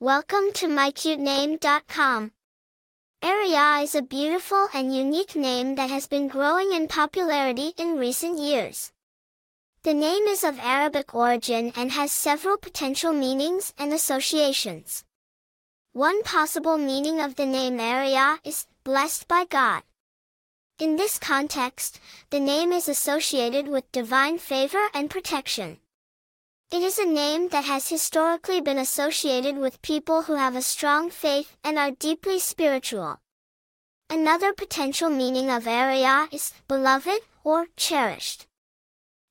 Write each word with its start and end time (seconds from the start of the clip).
Welcome 0.00 0.52
to 0.54 0.68
mycutename.com. 0.68 2.30
Arayah 3.20 3.82
is 3.82 3.96
a 3.96 4.02
beautiful 4.02 4.68
and 4.72 4.94
unique 4.94 5.34
name 5.34 5.74
that 5.74 5.90
has 5.90 6.06
been 6.06 6.28
growing 6.28 6.72
in 6.72 6.86
popularity 6.86 7.72
in 7.76 7.98
recent 7.98 8.38
years. 8.38 8.92
The 9.82 9.94
name 9.94 10.28
is 10.28 10.44
of 10.44 10.60
Arabic 10.60 11.16
origin 11.16 11.72
and 11.74 11.90
has 11.90 12.12
several 12.12 12.58
potential 12.58 13.12
meanings 13.12 13.74
and 13.76 13.92
associations. 13.92 15.02
One 15.94 16.22
possible 16.22 16.78
meaning 16.78 17.20
of 17.20 17.34
the 17.34 17.46
name 17.46 17.78
Arayah 17.78 18.38
is 18.44 18.68
blessed 18.84 19.26
by 19.26 19.46
God. 19.46 19.82
In 20.78 20.94
this 20.94 21.18
context, 21.18 21.98
the 22.30 22.38
name 22.38 22.70
is 22.70 22.88
associated 22.88 23.66
with 23.66 23.90
divine 23.90 24.38
favor 24.38 24.90
and 24.94 25.10
protection. 25.10 25.78
It 26.70 26.82
is 26.82 26.98
a 26.98 27.06
name 27.06 27.48
that 27.48 27.64
has 27.64 27.88
historically 27.88 28.60
been 28.60 28.76
associated 28.76 29.56
with 29.56 29.80
people 29.80 30.22
who 30.22 30.34
have 30.34 30.54
a 30.54 30.60
strong 30.60 31.08
faith 31.08 31.56
and 31.64 31.78
are 31.78 31.92
deeply 31.92 32.38
spiritual. 32.38 33.20
Another 34.10 34.52
potential 34.52 35.08
meaning 35.08 35.48
of 35.48 35.64
Arayah 35.64 36.30
is 36.30 36.52
beloved 36.68 37.22
or 37.42 37.68
cherished. 37.76 38.46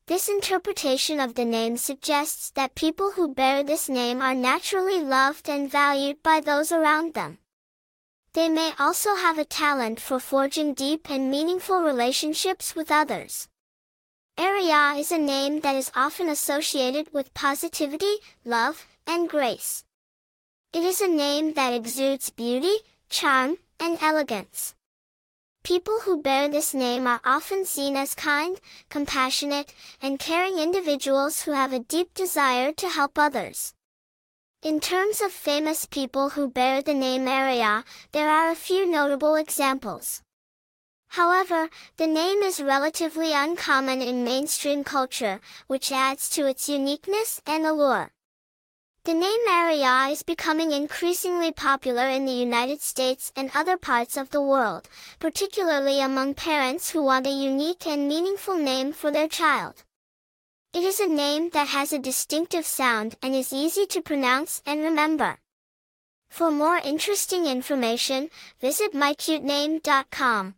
This 0.08 0.28
interpretation 0.28 1.20
of 1.20 1.36
the 1.36 1.46
name 1.46 1.78
suggests 1.78 2.50
that 2.56 2.74
people 2.74 3.12
who 3.12 3.36
bear 3.36 3.62
this 3.62 3.88
name 3.88 4.20
are 4.20 4.34
naturally 4.34 5.00
loved 5.00 5.48
and 5.48 5.70
valued 5.70 6.24
by 6.24 6.40
those 6.40 6.72
around 6.72 7.14
them. 7.14 7.38
They 8.34 8.50
may 8.50 8.74
also 8.80 9.16
have 9.16 9.38
a 9.38 9.46
talent 9.46 10.00
for 10.00 10.20
forging 10.20 10.74
deep 10.74 11.08
and 11.08 11.30
meaningful 11.30 11.84
relationships 11.84 12.74
with 12.74 12.90
others. 12.90 13.48
Arayah 14.38 15.00
is 15.00 15.12
a 15.12 15.18
name 15.18 15.62
that 15.62 15.76
is 15.76 15.92
often 15.96 16.30
associated 16.30 17.12
with 17.12 17.34
positivity, 17.34 18.18
love, 18.46 18.86
and 19.08 19.28
grace. 19.28 19.84
It 20.72 20.84
is 20.84 21.02
a 21.02 21.08
name 21.08 21.54
that 21.54 21.74
exudes 21.74 22.30
beauty, 22.30 22.76
charm, 23.10 23.58
and 23.80 23.98
elegance. 24.00 24.76
People 25.64 26.02
who 26.02 26.22
bear 26.22 26.48
this 26.48 26.76
name 26.76 27.08
are 27.08 27.20
often 27.26 27.66
seen 27.66 27.98
as 27.98 28.14
kind, 28.14 28.62
compassionate, 28.90 29.74
and 30.04 30.20
caring 30.20 30.60
individuals 30.60 31.42
who 31.42 31.54
have 31.54 31.74
a 31.74 31.80
deep 31.80 32.14
desire 32.14 32.72
to 32.74 32.90
help 32.90 33.18
others. 33.18 33.74
In 34.62 34.80
terms 34.80 35.20
of 35.20 35.32
famous 35.32 35.88
people 35.88 36.30
who 36.30 36.48
bear 36.48 36.84
the 36.84 36.94
name 36.94 37.26
Arayah, 37.26 37.84
there 38.12 38.30
are 38.30 38.52
a 38.52 38.56
few 38.56 38.86
notable 38.86 39.36
examples. 39.36 40.22
However, 41.10 41.70
the 41.98 42.08
name 42.08 42.44
is 42.44 42.62
relatively 42.62 43.34
uncommon 43.34 44.02
in 44.02 44.24
mainstream 44.24 44.84
culture, 44.84 45.40
which 45.68 45.92
adds 45.92 46.30
to 46.32 46.46
its 46.46 46.70
uniqueness 46.70 47.42
and 47.46 47.66
allure. 47.66 48.12
The 49.08 49.14
name 49.14 49.40
Maria 49.46 50.10
is 50.12 50.22
becoming 50.22 50.74
increasingly 50.74 51.54
popular 51.54 52.10
in 52.10 52.26
the 52.26 52.34
United 52.34 52.82
States 52.82 53.32
and 53.38 53.50
other 53.56 53.78
parts 53.78 54.18
of 54.18 54.32
the 54.32 54.42
world, 54.42 54.90
particularly 55.18 56.02
among 56.02 56.34
parents 56.34 56.90
who 56.90 57.02
want 57.02 57.26
a 57.26 57.30
unique 57.30 57.88
and 57.88 58.10
meaningful 58.10 58.58
name 58.58 58.92
for 58.92 59.10
their 59.10 59.30
child. 59.30 59.86
It 60.74 60.84
is 60.84 61.00
a 61.00 61.08
name 61.08 61.52
that 61.52 61.70
has 61.70 61.94
a 61.94 62.00
distinctive 62.00 62.66
sound 62.66 63.16
and 63.24 63.34
is 63.34 63.54
easy 63.54 63.86
to 63.86 64.02
pronounce 64.02 64.62
and 64.66 64.82
remember. 64.82 65.40
For 66.28 66.52
more 66.52 66.78
interesting 66.78 67.46
information, 67.46 68.30
visit 68.60 68.92
mycutename.com. 68.94 70.56